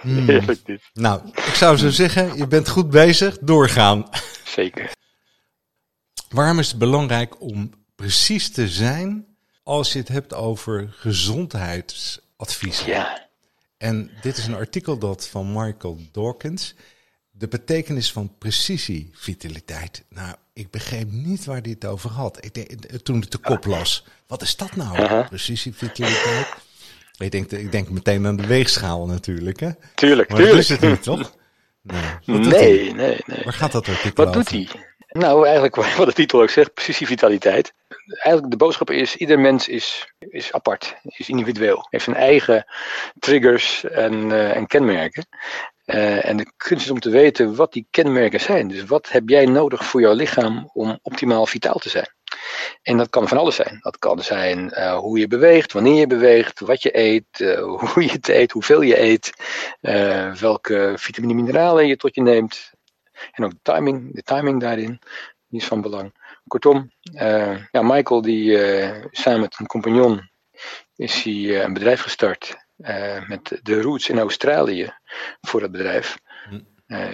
Hmm. 0.00 0.28
Heerlijk 0.28 0.66
dit. 0.66 0.80
Nou, 0.92 1.28
ik 1.28 1.54
zou 1.54 1.76
zo 1.76 1.88
zeggen, 1.90 2.36
je 2.36 2.46
bent 2.46 2.68
goed 2.68 2.90
bezig. 2.90 3.38
Doorgaan. 3.38 4.08
Zeker. 4.44 4.90
Waarom 6.28 6.58
is 6.58 6.68
het 6.68 6.78
belangrijk 6.78 7.40
om 7.40 7.70
precies 7.96 8.50
te 8.50 8.68
zijn 8.68 9.26
als 9.62 9.92
je 9.92 9.98
het 9.98 10.08
hebt 10.08 10.34
over 10.34 10.88
gezondheidsadviezen? 10.90 12.86
Ja. 12.86 13.28
En 13.76 14.10
dit 14.20 14.36
is 14.36 14.46
een 14.46 14.54
artikel 14.54 14.98
dat 14.98 15.28
van 15.28 15.52
Michael 15.52 15.98
Dawkins. 16.12 16.74
De 17.30 17.48
betekenis 17.48 18.12
van 18.12 18.34
precisievitaliteit. 18.38 20.04
Nou, 20.08 20.34
ik 20.58 20.70
begreep 20.70 21.10
niet 21.10 21.44
waar 21.44 21.60
het 21.62 21.86
over 21.86 22.10
had. 22.10 22.44
Ik 22.44 22.54
denk, 22.54 22.70
toen 23.02 23.16
ik 23.22 23.30
de 23.30 23.38
kop 23.38 23.64
las. 23.64 24.04
Wat 24.26 24.42
is 24.42 24.56
dat 24.56 24.76
nou? 24.76 24.98
Aha. 24.98 25.22
Precisievitaliteit? 25.22 26.46
Ik 27.18 27.30
denk, 27.30 27.50
ik 27.50 27.72
denk 27.72 27.88
meteen 27.88 28.26
aan 28.26 28.36
de 28.36 28.46
weegschaal 28.46 29.06
natuurlijk. 29.06 29.60
Hè? 29.60 29.70
Tuurlijk, 29.94 30.28
Maar 30.28 30.38
tuurlijk. 30.38 30.56
dat 30.68 30.70
is 30.70 30.80
het 30.80 30.90
niet, 30.90 31.02
toch? 31.02 31.32
Nee. 31.82 32.02
Nee, 32.38 32.94
nee, 32.94 33.20
nee. 33.26 33.44
Waar 33.44 33.52
gaat 33.52 33.72
dat 33.72 33.88
artikel 33.88 34.24
Wat 34.24 34.36
over? 34.36 34.52
doet 34.52 34.70
hij? 34.70 34.80
Nou, 35.08 35.44
eigenlijk 35.44 35.76
wat 35.96 36.06
de 36.06 36.12
titel 36.12 36.42
ook 36.42 36.50
zegt, 36.50 36.74
precisievitaliteit. 36.74 37.72
Eigenlijk 38.06 38.50
de 38.50 38.56
boodschap 38.56 38.90
is, 38.90 39.16
ieder 39.16 39.38
mens 39.38 39.68
is, 39.68 40.12
is 40.18 40.52
apart, 40.52 40.96
is 41.02 41.28
individueel. 41.28 41.86
Heeft 41.90 42.04
zijn 42.04 42.16
eigen 42.16 42.66
triggers 43.18 43.84
en, 43.84 44.32
eh, 44.32 44.56
en 44.56 44.66
kenmerken. 44.66 45.26
Eh, 45.88 46.28
en 46.28 46.36
de 46.36 46.52
kunst 46.56 46.84
is 46.84 46.90
om 46.90 47.00
te 47.00 47.10
weten 47.10 47.54
wat 47.54 47.72
die 47.72 47.86
kenmerken 47.90 48.40
zijn. 48.40 48.68
Dus 48.68 48.84
wat 48.84 49.08
heb 49.08 49.28
jij 49.28 49.46
nodig 49.46 49.84
voor 49.84 50.00
jouw 50.00 50.14
lichaam 50.14 50.70
om 50.72 50.98
optimaal 51.02 51.46
vitaal 51.46 51.78
te 51.78 51.88
zijn? 51.88 52.08
En 52.82 52.96
dat 52.96 53.10
kan 53.10 53.28
van 53.28 53.38
alles 53.38 53.56
zijn. 53.56 53.78
Dat 53.80 53.98
kan 53.98 54.22
zijn 54.22 54.70
eh, 54.70 54.98
hoe 54.98 55.18
je 55.18 55.26
beweegt, 55.26 55.72
wanneer 55.72 55.94
je 55.94 56.06
beweegt, 56.06 56.60
wat 56.60 56.82
je 56.82 56.98
eet, 56.98 57.40
eh, 57.40 57.62
hoe 57.92 58.02
je 58.02 58.10
het 58.10 58.28
eet, 58.28 58.52
hoeveel 58.52 58.80
je 58.80 59.00
eet, 59.00 59.32
welke 60.40 60.94
vitamine 60.96 61.32
en 61.32 61.38
mineralen 61.40 61.86
je 61.86 61.96
tot 61.96 62.14
je 62.14 62.22
neemt. 62.22 62.70
En 63.32 63.44
ook 63.44 63.50
de 63.50 63.72
timing, 63.72 64.14
de 64.14 64.22
timing 64.22 64.60
daarin, 64.60 64.98
is 65.50 65.66
van 65.66 65.80
belang. 65.80 66.14
Kortom, 66.46 66.90
ja, 67.70 67.82
Michael 67.82 68.22
die 68.22 68.58
samen 69.10 69.40
met 69.40 69.58
een 69.58 69.66
compagnon 69.66 70.30
is 70.96 71.22
hij 71.22 71.64
een 71.64 71.72
bedrijf 71.72 72.00
gestart 72.00 72.67
met 73.26 73.58
de 73.62 73.80
roots 73.82 74.08
in 74.08 74.18
Australië 74.18 74.92
voor 75.40 75.62
het 75.62 75.70
bedrijf. 75.70 76.18
Hm. 76.48 76.60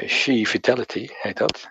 She 0.07 0.45
Vitality 0.47 1.09
heet 1.13 1.37
dat. 1.37 1.69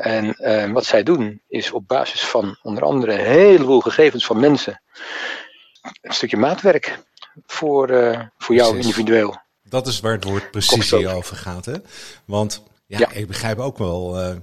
en 0.00 0.72
wat 0.72 0.84
zij 0.84 1.02
doen 1.02 1.42
is 1.48 1.70
op 1.70 1.88
basis 1.88 2.20
van 2.20 2.58
onder 2.62 2.82
andere 2.82 3.12
een 3.12 3.26
heleboel 3.26 3.80
gegevens 3.80 4.26
van 4.26 4.40
mensen 4.40 4.82
een 6.00 6.12
stukje 6.12 6.36
maatwerk 6.36 6.98
voor, 7.46 7.88
voor 8.38 8.54
jou 8.54 8.76
individueel. 8.76 9.40
Dat 9.62 9.86
is 9.86 10.00
waar 10.00 10.12
het 10.12 10.24
woord 10.24 10.50
precisie 10.50 11.08
over 11.08 11.36
gaat. 11.36 11.64
Hè? 11.64 11.74
Want 12.24 12.62
ja, 12.86 13.10
ik 13.10 13.26
begrijp 13.26 13.58
ook 13.58 13.78
wel, 13.78 14.20
uh, 14.20 14.36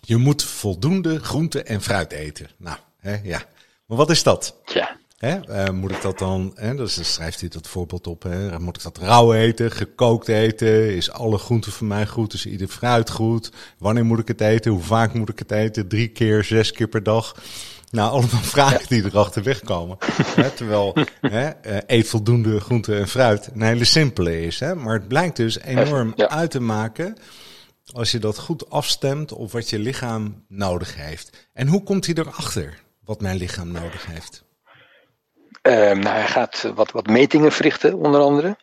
je 0.00 0.16
moet 0.16 0.44
voldoende 0.44 1.20
groente 1.20 1.62
en 1.62 1.82
fruit 1.82 2.12
eten. 2.12 2.50
Nou, 2.56 2.78
hè, 2.96 3.16
ja. 3.22 3.42
Maar 3.86 3.96
wat 3.96 4.10
is 4.10 4.22
dat? 4.22 4.60
Ja. 4.64 4.96
Hè? 5.22 5.38
Uh, 5.48 5.74
moet 5.74 5.90
ik 5.90 6.02
dat 6.02 6.18
dan, 6.18 6.52
hè, 6.54 6.74
dus 6.74 7.12
schrijft 7.12 7.40
hij 7.40 7.48
dat 7.48 7.68
voorbeeld 7.68 8.06
op, 8.06 8.22
hè? 8.22 8.58
moet 8.58 8.76
ik 8.76 8.82
dat 8.82 8.98
rauw 8.98 9.32
eten, 9.32 9.70
gekookt 9.70 10.28
eten? 10.28 10.94
Is 10.94 11.10
alle 11.10 11.38
groente 11.38 11.70
voor 11.70 11.86
mij 11.86 12.06
goed? 12.06 12.32
Is 12.32 12.46
ieder 12.46 12.68
fruit 12.68 13.10
goed? 13.10 13.52
Wanneer 13.78 14.04
moet 14.04 14.18
ik 14.18 14.28
het 14.28 14.40
eten? 14.40 14.72
Hoe 14.72 14.82
vaak 14.82 15.14
moet 15.14 15.28
ik 15.28 15.38
het 15.38 15.50
eten? 15.50 15.88
Drie 15.88 16.08
keer, 16.08 16.44
zes 16.44 16.72
keer 16.72 16.88
per 16.88 17.02
dag? 17.02 17.36
Nou, 17.90 18.10
allemaal 18.10 18.42
vragen 18.56 18.88
die 18.88 19.04
erachter 19.04 19.42
wegkomen. 19.42 19.98
terwijl 20.56 20.96
hè, 21.20 21.48
eh, 21.48 21.76
eet 21.86 22.08
voldoende 22.08 22.60
groente 22.60 22.98
en 22.98 23.08
fruit 23.08 23.50
een 23.54 23.62
hele 23.62 23.84
simpele 23.84 24.40
is. 24.40 24.60
Hè? 24.60 24.74
Maar 24.74 24.94
het 24.94 25.08
blijkt 25.08 25.36
dus 25.36 25.60
enorm 25.60 26.12
uit 26.16 26.50
te 26.50 26.60
maken 26.60 27.16
als 27.92 28.12
je 28.12 28.18
dat 28.18 28.38
goed 28.38 28.70
afstemt 28.70 29.32
op 29.32 29.52
wat 29.52 29.70
je 29.70 29.78
lichaam 29.78 30.44
nodig 30.48 30.96
heeft. 30.96 31.48
En 31.52 31.68
hoe 31.68 31.82
komt 31.82 32.06
hij 32.06 32.14
erachter 32.14 32.82
wat 33.04 33.20
mijn 33.20 33.36
lichaam 33.36 33.72
nodig 33.72 34.06
heeft? 34.06 34.44
Uh, 35.62 35.74
nou, 35.74 36.06
hij 36.06 36.26
gaat 36.26 36.70
wat, 36.74 36.90
wat 36.90 37.06
metingen 37.06 37.52
verrichten, 37.52 37.94
onder 37.94 38.20
andere. 38.20 38.56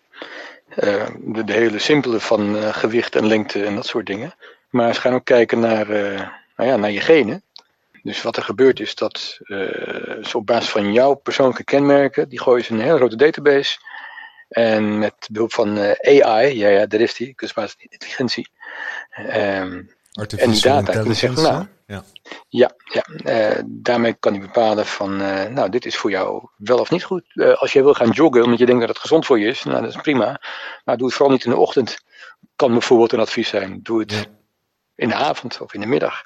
Uh, 0.83 1.05
de, 1.17 1.43
de, 1.43 1.53
hele 1.53 1.79
simpele 1.79 2.19
van 2.19 2.55
uh, 2.55 2.73
gewicht 2.73 3.15
en 3.15 3.27
lengte 3.27 3.65
en 3.65 3.75
dat 3.75 3.85
soort 3.85 4.05
dingen. 4.05 4.35
Maar 4.69 4.93
ze 4.93 5.01
gaan 5.01 5.13
ook 5.13 5.25
kijken 5.25 5.59
naar, 5.59 5.87
nou 6.55 6.69
ja, 6.69 6.75
naar 6.75 6.91
je 6.91 7.01
genen. 7.01 7.43
Dus 8.03 8.21
wat 8.21 8.37
er 8.37 8.43
gebeurt 8.43 8.79
is 8.79 8.95
dat 8.95 9.39
uh, 9.43 10.33
op 10.33 10.45
basis 10.45 10.69
van 10.69 10.93
jouw 10.93 11.13
persoonlijke 11.13 11.63
kenmerken, 11.63 12.29
die 12.29 12.41
gooien 12.41 12.65
ze 12.65 12.71
in 12.71 12.77
een 12.77 12.85
hele 12.85 12.97
grote 12.97 13.15
database. 13.15 13.77
En 14.49 14.99
met 14.99 15.13
behulp 15.31 15.53
van 15.53 15.77
AI, 16.01 16.57
ja, 16.57 16.67
ja, 16.67 16.85
daar 16.85 16.99
is 16.99 17.13
die, 17.13 17.33
kunstmatige 17.33 17.87
intelligentie. 17.89 18.49
Um, 19.17 19.89
en 20.37 20.51
die 20.51 20.61
data 20.61 20.91
kunnen 20.91 21.15
zeggen, 21.15 21.43
nou, 21.43 21.65
ja, 21.89 22.03
ja, 22.47 22.71
ja 22.83 23.05
uh, 23.57 23.63
daarmee 23.65 24.13
kan 24.13 24.33
hij 24.33 24.41
bepalen 24.41 24.85
van, 24.85 25.17
nou, 25.53 25.69
dit 25.69 25.85
is 25.85 25.97
voor 25.97 26.09
jou 26.09 26.47
wel 26.57 26.79
of 26.79 26.89
niet 26.89 27.03
goed. 27.03 27.23
als 27.55 27.73
je 27.73 27.83
wil 27.83 27.93
gaan 27.93 28.09
joggen, 28.09 28.43
omdat 28.43 28.59
je 28.59 28.65
denkt 28.65 28.81
dat 28.81 28.89
het 28.89 28.99
gezond 28.99 29.25
voor 29.25 29.39
je 29.39 29.47
is, 29.47 29.63
nou, 29.63 29.81
dat 29.81 29.95
is 29.95 30.01
prima. 30.01 30.41
Maar 30.85 30.97
doe 30.97 31.07
het 31.07 31.15
vooral 31.15 31.35
niet 31.35 31.45
in 31.45 31.51
de 31.51 31.57
ochtend. 31.57 31.97
Kan 32.55 32.71
bijvoorbeeld 32.71 33.11
een 33.11 33.19
advies 33.19 33.47
zijn. 33.49 33.79
Doe 33.83 33.99
het 33.99 34.29
in 34.95 35.07
de 35.07 35.15
avond 35.15 35.61
of 35.61 35.73
in 35.73 35.79
de 35.79 35.87
middag. 35.87 36.21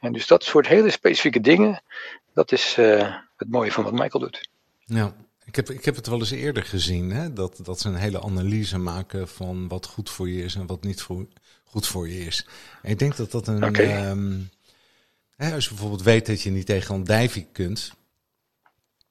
En 0.00 0.12
dus 0.12 0.26
dat 0.26 0.44
soort 0.44 0.66
hele 0.66 0.90
specifieke 0.90 1.40
dingen, 1.40 1.82
dat 2.34 2.52
is 2.52 2.74
het 3.36 3.48
mooie 3.48 3.72
van 3.72 3.84
wat 3.84 3.92
Michael 3.92 4.24
doet. 4.24 4.48
Ja, 4.84 5.14
ik 5.44 5.56
heb, 5.56 5.70
ik 5.70 5.84
heb 5.84 5.96
het 5.96 6.06
wel 6.06 6.18
eens 6.18 6.30
eerder 6.30 6.62
gezien, 6.62 7.10
hè? 7.10 7.32
Dat, 7.32 7.60
dat 7.62 7.80
ze 7.80 7.88
een 7.88 7.94
hele 7.94 8.22
analyse 8.22 8.78
maken 8.78 9.28
van 9.28 9.68
wat 9.68 9.86
goed 9.86 10.10
voor 10.10 10.28
je 10.28 10.42
is 10.42 10.54
en 10.54 10.66
wat 10.66 10.84
niet 10.84 11.02
voor, 11.02 11.26
goed 11.64 11.86
voor 11.86 12.08
je 12.08 12.18
is. 12.18 12.46
En 12.82 12.90
ik 12.90 12.98
denk 12.98 13.16
dat 13.16 13.30
dat 13.30 13.46
een. 13.46 13.64
Okay. 13.64 14.10
Um, 14.10 14.50
hè, 15.36 15.54
als 15.54 15.64
je 15.64 15.70
bijvoorbeeld 15.70 16.02
weet 16.02 16.26
dat 16.26 16.42
je 16.42 16.50
niet 16.50 16.66
tegen 16.66 16.94
een 16.94 17.04
dijvie 17.04 17.46
kunt, 17.52 17.92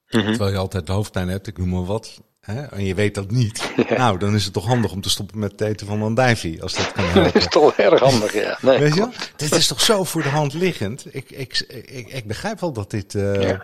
mm 0.10 0.22
-hmm. 0.22 0.30
terwijl 0.30 0.52
je 0.52 0.58
altijd 0.58 0.88
hoofdpijn 0.88 1.28
hebt, 1.28 1.48
ik 1.48 1.58
noem 1.58 1.70
maar 1.70 1.86
wat, 1.86 2.22
en 2.46 2.86
je 2.86 2.96
weet 2.96 3.16
dat 3.16 3.32
niet. 3.32 3.74
Nou, 3.98 4.20
dan 4.20 4.36
is 4.36 4.44
het 4.44 4.54
toch 4.54 4.66
handig 4.66 4.92
om 4.92 5.02
te 5.02 5.10
stoppen 5.10 5.40
met 5.40 5.52
het 5.52 5.62
eten 5.62 5.88
van 5.88 6.02
een 6.02 6.62
als 6.62 6.74
dat 6.74 6.92
kan 6.92 7.04
helpen. 7.04 7.24
dat 7.34 7.36
is 7.36 7.48
toch 7.48 7.74
erg 7.74 8.00
handig, 8.00 8.34
ja. 8.34 8.58
Nee, 8.62 8.80
weet 8.80 8.94
je 8.94 9.10
Dit 9.36 9.52
is 9.52 9.68
toch 9.68 9.82
zo 9.82 10.04
voor 10.04 10.24
de 10.24 10.30
hand 10.30 10.54
liggend. 10.54 11.06
Ik, 11.12 11.30
ik, 11.32 11.60
ik, 11.86 12.08
ik 12.08 12.28
begrijp 12.28 12.60
wel 12.60 12.72
dat 12.72 12.92
dit 12.92 13.14
uh, 13.14 13.60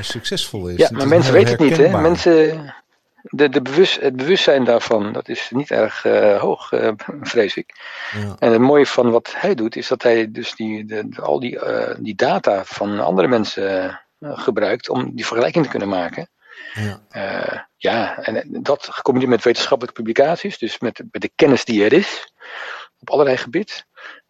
succesvol 0.00 0.68
is. 0.68 0.76
Ja, 0.76 0.88
maar 0.92 1.08
mensen 1.08 1.32
weten 1.32 1.50
het 1.50 1.60
niet, 1.60 1.76
hè. 1.76 2.00
Mensen, 2.00 2.74
de, 3.30 3.48
de 3.48 3.62
bewust, 3.62 4.00
het 4.00 4.16
bewustzijn 4.16 4.64
daarvan, 4.64 5.12
dat 5.12 5.28
is 5.28 5.50
niet 5.50 5.70
erg 5.70 6.04
uh, 6.04 6.40
hoog, 6.40 6.72
uh, 6.72 6.90
vrees 7.20 7.56
ik. 7.56 7.74
Ja. 8.12 8.36
En 8.38 8.52
het 8.52 8.60
mooie 8.60 8.86
van 8.86 9.10
wat 9.10 9.34
hij 9.36 9.54
doet, 9.54 9.76
is 9.76 9.88
dat 9.88 10.02
hij 10.02 10.30
dus 10.30 10.54
die, 10.54 10.84
de, 10.84 11.08
de, 11.08 11.20
al 11.20 11.40
die, 11.40 11.58
die 11.98 12.14
data 12.14 12.64
van 12.64 13.00
andere 13.00 13.28
mensen 13.28 14.00
gebruikt 14.20 14.88
om 14.88 15.14
die 15.14 15.26
vergelijking 15.26 15.64
te 15.64 15.70
kunnen 15.70 15.88
maken. 15.88 16.28
Ja. 16.74 17.68
Ja, 17.76 18.18
en 18.18 18.48
dat 18.62 18.88
gecombineerd 18.90 19.32
met 19.32 19.44
wetenschappelijke 19.44 20.02
publicaties, 20.02 20.58
dus 20.58 20.78
met, 20.78 21.02
met 21.10 21.22
de 21.22 21.30
kennis 21.34 21.64
die 21.64 21.84
er 21.84 21.92
is, 21.92 22.32
op 22.98 23.10
allerlei 23.10 23.36
gebied. 23.36 23.86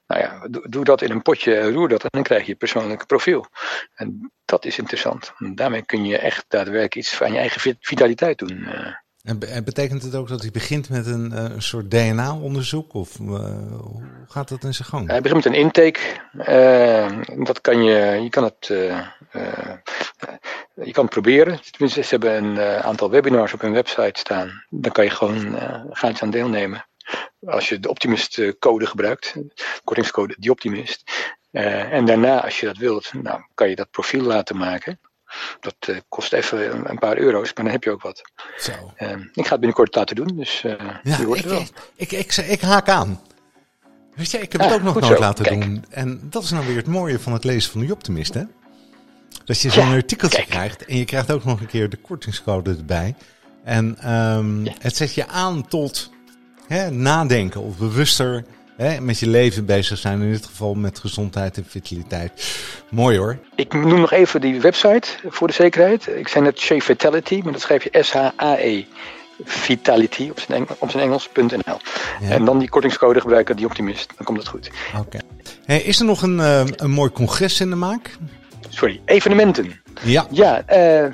Nou 0.06 0.20
ja, 0.20 0.48
doe, 0.48 0.68
doe, 0.68 0.84
dat 0.84 1.02
in 1.02 1.10
een 1.10 1.22
potje, 1.22 1.70
roer 1.72 1.88
dat 1.88 2.02
en 2.02 2.08
dan 2.10 2.22
krijg 2.22 2.42
je 2.42 2.50
je 2.50 2.56
persoonlijke 2.56 3.06
profiel. 3.06 3.46
En 3.94 4.32
dat 4.44 4.64
is 4.64 4.78
interessant. 4.78 5.32
Daarmee 5.54 5.84
kun 5.84 6.04
je 6.04 6.18
echt 6.18 6.44
daadwerkelijk 6.48 6.94
iets 6.94 7.22
aan 7.22 7.32
je 7.32 7.38
eigen 7.38 7.76
vitaliteit 7.80 8.38
doen. 8.38 8.58
Uh. 8.58 8.94
En 9.26 9.64
betekent 9.64 10.02
het 10.02 10.14
ook 10.14 10.28
dat 10.28 10.40
hij 10.40 10.50
begint 10.50 10.88
met 10.88 11.06
een, 11.06 11.32
uh, 11.32 11.42
een 11.42 11.62
soort 11.62 11.90
DNA-onderzoek? 11.90 12.94
Of 12.94 13.18
uh, 13.18 13.28
hoe 13.80 14.02
gaat 14.26 14.48
dat 14.48 14.64
in 14.64 14.74
zijn 14.74 14.88
gang? 14.88 15.08
Hij 15.08 15.20
begint 15.20 15.44
met 15.44 15.54
een 15.54 15.60
intake. 15.60 16.00
Uh, 16.32 17.44
dat 17.44 17.60
kan 17.60 17.84
je, 17.84 18.20
je 18.22 18.28
kan 18.28 18.44
het 18.44 18.66
je 20.74 20.92
kan 20.92 21.04
het 21.04 21.12
proberen. 21.12 21.60
Tenminste, 21.70 22.02
ze 22.02 22.08
hebben 22.08 22.44
een 22.44 22.58
aantal 22.82 23.10
webinars 23.10 23.52
op 23.52 23.60
hun 23.60 23.72
website 23.72 24.18
staan. 24.18 24.64
Dan 24.68 24.92
kan 24.92 25.04
je 25.04 25.10
gewoon 25.10 25.54
uh, 25.54 25.84
gratis 25.90 26.22
aan 26.22 26.30
deelnemen. 26.30 26.86
Als 27.46 27.68
je 27.68 27.80
de 27.80 27.88
Optimist-code 27.88 28.86
gebruikt, 28.86 29.34
kortingscode 29.84 30.34
die 30.38 30.50
Optimist. 30.50 31.02
Uh, 31.52 31.92
en 31.92 32.04
daarna, 32.04 32.44
als 32.44 32.60
je 32.60 32.66
dat 32.66 32.76
wilt, 32.76 33.12
nou, 33.22 33.40
kan 33.54 33.68
je 33.68 33.76
dat 33.76 33.90
profiel 33.90 34.22
laten 34.22 34.56
maken. 34.56 35.00
Dat 35.60 36.02
kost 36.08 36.32
even 36.32 36.90
een 36.90 36.98
paar 36.98 37.18
euro's, 37.18 37.52
maar 37.54 37.64
dan 37.64 37.72
heb 37.72 37.84
je 37.84 37.90
ook 37.90 38.02
wat. 38.02 38.22
Zo. 38.58 38.72
ik 39.32 39.44
ga 39.44 39.50
het 39.50 39.60
binnenkort 39.60 39.94
laten 39.94 40.16
doen, 40.16 40.36
dus 40.36 40.60
ja, 40.60 41.00
ik, 41.04 41.44
wel. 41.44 41.62
Ik, 41.96 42.12
ik, 42.12 42.36
ik, 42.36 42.60
haak 42.60 42.88
aan. 42.88 43.20
Weet 44.14 44.30
je, 44.30 44.38
ik 44.38 44.52
heb 44.52 44.60
het 44.60 44.72
ook 44.72 44.82
nog 44.82 45.00
nooit 45.00 45.18
laten 45.18 45.44
Kijk. 45.44 45.62
doen. 45.62 45.84
En 45.90 46.20
dat 46.22 46.42
is 46.42 46.50
nou 46.50 46.66
weer 46.66 46.76
het 46.76 46.86
mooie 46.86 47.18
van 47.18 47.32
het 47.32 47.44
lezen 47.44 47.72
van 47.72 47.86
de 47.86 47.92
Optimist, 47.92 48.34
hè? 48.34 48.42
Dat 49.44 49.60
je 49.60 49.70
zo'n 49.70 49.92
artikeltje 49.92 50.44
krijgt 50.46 50.84
en 50.84 50.96
je 50.96 51.04
krijgt 51.04 51.32
ook 51.32 51.44
nog 51.44 51.60
een 51.60 51.66
keer 51.66 51.88
de 51.88 51.96
kortingscode 51.96 52.76
erbij. 52.76 53.14
En 53.64 54.12
um, 54.12 54.64
ja. 54.64 54.72
het 54.78 54.96
zet 54.96 55.14
je 55.14 55.26
aan 55.26 55.68
tot 55.68 56.10
hè, 56.68 56.90
nadenken 56.90 57.60
of 57.60 57.78
bewuster 57.78 58.44
hè, 58.76 59.00
met 59.00 59.18
je 59.18 59.28
leven 59.28 59.66
bezig 59.66 59.98
zijn. 59.98 60.22
In 60.22 60.32
dit 60.32 60.46
geval 60.46 60.74
met 60.74 60.98
gezondheid 60.98 61.56
en 61.56 61.64
vitaliteit. 61.68 62.58
Mooi 62.90 63.18
hoor. 63.18 63.38
Ik 63.54 63.72
noem 63.72 64.00
nog 64.00 64.12
even 64.12 64.40
die 64.40 64.60
website 64.60 65.08
voor 65.28 65.46
de 65.46 65.52
zekerheid. 65.52 66.06
Ik 66.06 66.28
zei 66.28 66.44
net 66.44 66.58
Shea 66.58 66.78
Vitality, 66.78 67.40
maar 67.44 67.52
dat 67.52 67.60
schrijf 67.60 67.84
je 67.84 68.02
S-H-A-E. 68.02 68.84
Vitality 69.44 70.28
op 70.30 70.40
zijn, 70.40 70.58
Engels, 70.58 70.78
op 70.78 70.90
zijn 70.90 71.02
Engels.nl. 71.02 71.78
Ja. 72.20 72.28
En 72.28 72.44
dan 72.44 72.58
die 72.58 72.68
kortingscode 72.68 73.20
gebruiken, 73.20 73.56
die 73.56 73.66
optimist. 73.66 74.12
Dan 74.16 74.26
komt 74.26 74.38
het 74.38 74.48
goed. 74.48 74.70
Oké. 74.98 75.18
Hey, 75.64 75.80
is 75.80 75.98
er 75.98 76.04
nog 76.04 76.22
een, 76.22 76.38
uh, 76.38 76.62
een 76.66 76.90
mooi 76.90 77.10
congres 77.10 77.60
in 77.60 77.70
de 77.70 77.76
maak? 77.76 78.16
Sorry, 78.68 79.00
evenementen. 79.04 79.80
Ja. 80.02 80.26
Ja, 80.30 80.64
uh, 80.70 81.12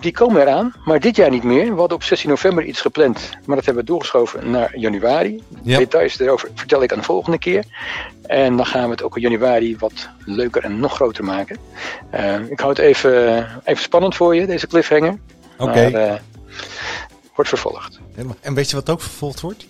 die 0.00 0.12
komen 0.12 0.40
eraan, 0.40 0.74
maar 0.84 1.00
dit 1.00 1.16
jaar 1.16 1.30
niet 1.30 1.42
meer. 1.42 1.64
We 1.64 1.78
hadden 1.78 1.96
op 1.96 2.02
16 2.02 2.28
november 2.28 2.64
iets 2.64 2.80
gepland, 2.80 3.30
maar 3.44 3.56
dat 3.56 3.64
hebben 3.64 3.84
we 3.84 3.90
doorgeschoven 3.90 4.50
naar 4.50 4.78
januari. 4.78 5.42
Ja. 5.62 5.78
Details 5.78 6.18
erover 6.18 6.48
vertel 6.54 6.82
ik 6.82 6.92
aan 6.92 6.98
de 6.98 7.04
volgende 7.04 7.38
keer. 7.38 7.64
En 8.26 8.56
dan 8.56 8.66
gaan 8.66 8.84
we 8.84 8.90
het 8.90 9.02
ook 9.02 9.16
in 9.16 9.22
januari 9.22 9.76
wat 9.78 10.08
leuker 10.24 10.64
en 10.64 10.80
nog 10.80 10.94
groter 10.94 11.24
maken. 11.24 11.56
Uh, 12.14 12.50
ik 12.50 12.58
hou 12.58 12.70
het 12.70 12.78
even, 12.78 13.46
even 13.64 13.82
spannend 13.82 14.16
voor 14.16 14.34
je, 14.34 14.46
deze 14.46 14.66
cliffhanger. 14.66 15.18
Oké. 15.58 15.70
Okay. 15.70 16.12
Uh, 16.12 16.18
wordt 17.34 17.50
vervolgd. 17.50 18.00
En 18.40 18.54
weet 18.54 18.70
je 18.70 18.76
wat 18.76 18.90
ook 18.90 19.00
vervolgd 19.00 19.40
wordt? 19.40 19.66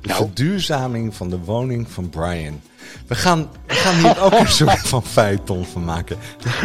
De 0.00 0.08
nou. 0.08 0.20
verduurzaming 0.20 1.14
van 1.14 1.30
de 1.30 1.38
woning 1.38 1.86
van 1.90 2.10
Brian. 2.10 2.60
We 3.06 3.14
gaan, 3.14 3.50
we 3.66 3.74
gaan 3.74 3.94
hier 3.94 4.22
ook 4.22 4.32
een 4.32 4.48
soort 4.62 4.78
van 4.78 5.04
feiton 5.04 5.66
van 5.72 5.84
maken. 5.84 6.18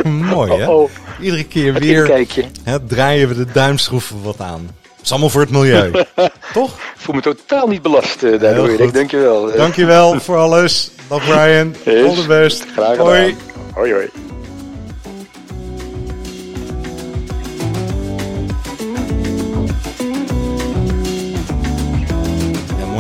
Mooi 0.34 0.51
hè? 0.51 0.68
Oh, 0.68 0.82
oh. 0.82 0.89
Iedere 1.20 1.44
keer 1.44 1.74
weer 1.74 2.27
hè, 2.63 2.86
draaien 2.86 3.27
we 3.27 3.36
de 3.36 3.51
duimschroeven 3.51 4.24
wat 4.24 4.39
aan. 4.42 4.70
Dat 4.82 5.04
is 5.04 5.12
allemaal 5.12 5.30
voor 5.30 5.42
het 5.42 5.50
milieu. 5.50 5.92
Toch? 6.54 6.74
Ik 6.74 7.01
voel 7.01 7.15
me 7.15 7.22
totaal 7.22 7.68
niet 7.68 7.82
belast 7.82 8.24
uh, 8.24 8.39
daardoor. 8.39 8.70
Ik 8.70 8.94
dankjewel. 8.94 9.56
Dankjewel 9.56 10.20
voor 10.20 10.38
alles. 10.38 10.92
Dag 11.08 11.25
Brian. 11.25 11.75
All 11.86 12.15
the 12.15 12.25
best. 12.27 12.65
Graag 12.74 12.89
gedaan. 12.89 13.06
Hoi. 13.06 13.36
Hoi 13.74 13.92
hoi. 13.92 14.25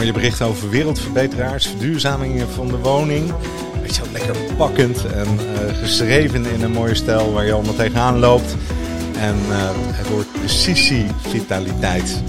Mooie 0.05 0.19
berichten 0.19 0.45
over 0.45 0.69
wereldverbeteraars, 0.69 1.67
verduurzamingen 1.67 2.49
van 2.49 2.67
de 2.67 2.77
woning. 2.77 3.33
weet 3.81 3.95
je, 3.95 4.01
lekker 4.11 4.35
pakkend 4.57 5.05
en 5.05 5.27
eh, 5.27 5.77
geschreven 5.77 6.45
in 6.45 6.61
een 6.61 6.71
mooie 6.71 6.95
stijl 6.95 7.33
waar 7.33 7.45
je 7.45 7.53
allemaal 7.53 7.75
tegenaan 7.75 8.19
loopt. 8.19 8.55
En 9.19 9.35
eh, 9.49 9.69
het 9.75 10.09
woord 10.09 10.27
Sisi 10.45 11.05
Vitaliteit. 11.27 12.23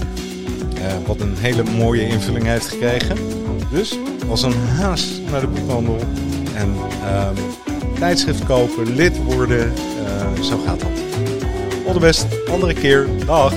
eh, 0.75 0.93
wat 1.05 1.21
een 1.21 1.35
hele 1.37 1.63
mooie 1.63 2.07
invulling 2.07 2.45
heeft 2.45 2.67
gekregen. 2.67 3.17
Dus 3.71 3.97
als 4.29 4.43
een 4.43 4.55
haas 4.77 5.21
naar 5.31 5.41
de 5.41 5.47
boekhandel 5.47 5.99
en 6.55 6.75
ehm, 7.03 7.35
tijdschrift 7.99 8.45
kopen, 8.45 8.95
lid 8.95 9.23
worden, 9.23 9.73
zo 10.41 10.57
gaat 10.65 10.79
dat. 10.79 10.89
All 11.87 11.93
the 11.93 11.99
best, 11.99 12.25
andere 12.51 12.73
keer. 12.73 13.07
Dag! 13.25 13.53